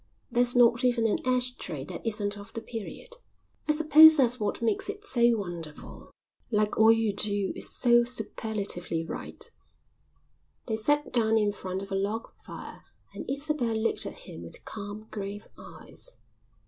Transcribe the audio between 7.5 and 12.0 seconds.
it's so superlatively right." They sat down in front of a